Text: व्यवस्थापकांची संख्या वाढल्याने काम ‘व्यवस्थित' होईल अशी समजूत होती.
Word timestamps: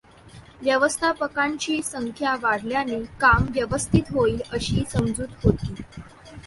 व्यवस्थापकांची 0.61 1.81
संख्या 1.83 2.33
वाढल्याने 2.41 2.99
काम 3.19 3.45
‘व्यवस्थित' 3.51 4.11
होईल 4.13 4.41
अशी 4.51 4.83
समजूत 4.89 5.45
होती. 5.45 5.75